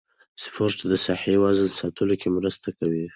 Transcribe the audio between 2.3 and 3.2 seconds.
مرسته کوي.